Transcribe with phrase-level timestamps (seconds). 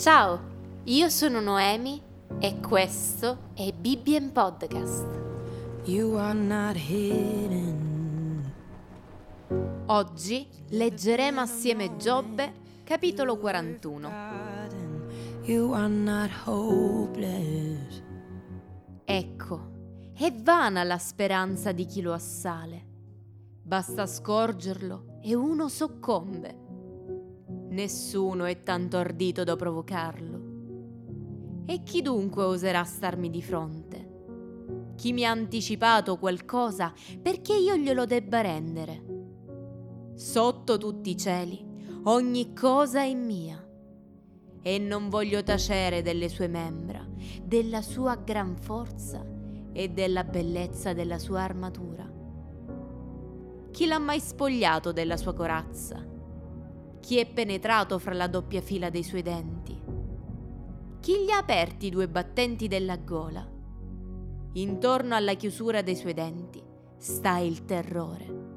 [0.00, 0.40] Ciao,
[0.84, 2.00] io sono Noemi
[2.38, 5.06] e questo è Bibbien Podcast.
[5.84, 8.50] You are not hidden.
[9.88, 12.50] Oggi leggeremo assieme Giobbe,
[12.82, 14.10] capitolo 41.
[15.42, 18.02] You are not hopeless.
[19.04, 19.70] Ecco,
[20.14, 22.86] è vana la speranza di chi lo assale.
[23.62, 26.68] Basta scorgerlo e uno soccombe.
[27.70, 30.48] Nessuno è tanto ardito da provocarlo.
[31.66, 34.08] E chi dunque oserà starmi di fronte?
[34.96, 36.92] Chi mi ha anticipato qualcosa
[37.22, 39.04] perché io glielo debba rendere?
[40.14, 41.64] Sotto tutti i cieli
[42.04, 43.64] ogni cosa è mia
[44.62, 47.06] e non voglio tacere delle sue membra,
[47.42, 49.24] della sua gran forza
[49.72, 52.10] e della bellezza della sua armatura.
[53.70, 56.09] Chi l'ha mai spogliato della sua corazza?
[57.00, 59.78] Chi è penetrato fra la doppia fila dei suoi denti?
[61.00, 63.44] Chi gli ha aperti i due battenti della gola?
[64.52, 66.62] Intorno alla chiusura dei suoi denti
[66.96, 68.48] sta il terrore.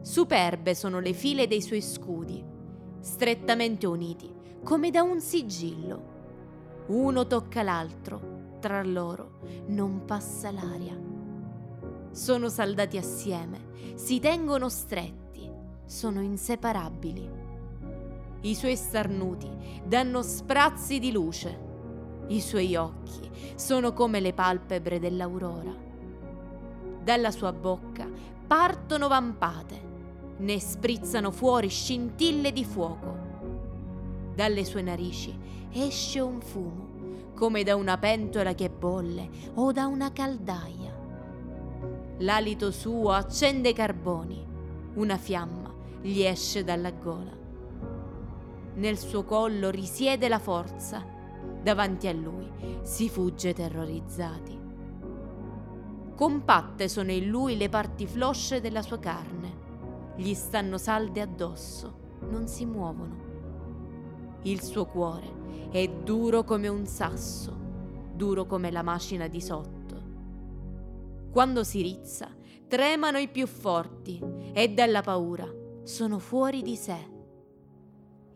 [0.00, 2.42] Superbe sono le file dei suoi scudi,
[3.00, 4.32] strettamente uniti,
[4.62, 6.12] come da un sigillo.
[6.86, 10.96] Uno tocca l'altro, tra loro non passa l'aria.
[12.12, 15.23] Sono saldati assieme, si tengono stretti,
[15.86, 17.30] sono inseparabili.
[18.40, 19.48] I suoi starnuti
[19.84, 21.58] danno sprazzi di luce.
[22.28, 25.74] I suoi occhi sono come le palpebre dell'aurora.
[27.02, 28.08] Dalla sua bocca
[28.46, 29.92] partono vampate,
[30.38, 33.22] ne sprizzano fuori scintille di fuoco.
[34.34, 35.38] Dalle sue narici
[35.70, 40.92] esce un fumo, come da una pentola che bolle o da una caldaia.
[42.18, 44.46] L'alito suo accende carboni,
[44.94, 45.63] una fiamma
[46.04, 47.32] gli esce dalla gola.
[48.74, 51.02] Nel suo collo risiede la forza,
[51.62, 52.46] davanti a lui
[52.82, 54.60] si fugge terrorizzati.
[56.14, 59.62] Compatte sono in lui le parti flosce della sua carne,
[60.16, 63.22] gli stanno salde addosso, non si muovono.
[64.42, 67.56] Il suo cuore è duro come un sasso,
[68.12, 70.02] duro come la macina di sotto.
[71.30, 72.28] Quando si rizza,
[72.68, 74.22] tremano i più forti
[74.52, 77.12] e dalla paura sono fuori di sé.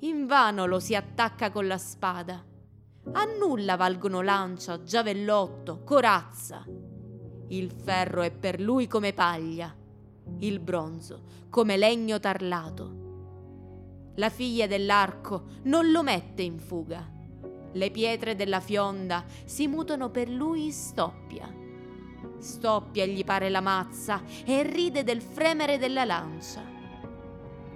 [0.01, 2.45] Invano lo si attacca con la spada.
[3.13, 6.65] A nulla valgono lancia, giavellotto, corazza.
[7.49, 9.75] Il ferro è per lui come paglia,
[10.41, 13.07] il bronzo come legno tarlato.
[14.17, 17.11] La figlia dell'arco non lo mette in fuga.
[17.73, 21.51] Le pietre della fionda si mutano per lui in stoppia.
[22.39, 26.78] Stoppia gli pare la mazza e ride del fremere della lancia.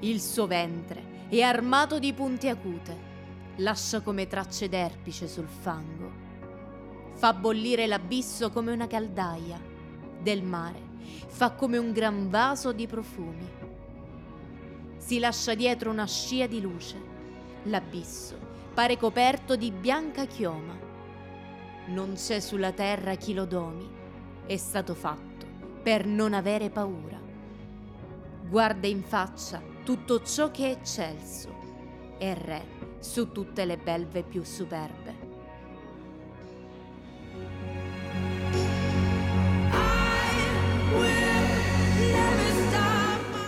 [0.03, 2.97] Il suo ventre è armato di punti acute,
[3.57, 6.11] lascia come tracce d'erpice sul fango.
[7.15, 9.61] Fa bollire l'abisso come una caldaia,
[10.21, 10.91] del mare
[11.27, 13.49] fa come un gran vaso di profumi.
[14.97, 17.01] Si lascia dietro una scia di luce,
[17.65, 20.79] l'abisso pare coperto di bianca chioma.
[21.87, 23.89] Non c'è sulla terra chi lo domi,
[24.47, 25.47] è stato fatto
[25.83, 27.21] per non avere paura.
[28.49, 34.45] Guarda in faccia tutto ciò che è eccelso, è re su tutte le belve più
[34.45, 35.31] superbe.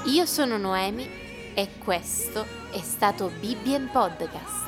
[0.06, 1.08] Io sono Noemi
[1.54, 4.62] e questo è stato Bibbien Podcast.